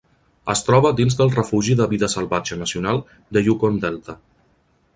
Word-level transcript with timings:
Es 0.53 0.63
troba 0.67 0.91
dins 0.99 1.17
del 1.19 1.29
refugi 1.35 1.75
de 1.81 1.87
vida 1.91 2.09
salvatge 2.13 2.57
nacional 2.63 3.03
de 3.37 3.45
Yukon 3.49 3.81
Delta. 3.85 4.17